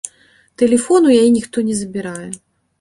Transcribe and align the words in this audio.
Тэлефон 0.61 1.01
у 1.11 1.13
яе 1.19 1.29
ніхто 1.37 1.57
не 1.71 1.79
забірае. 1.85 2.29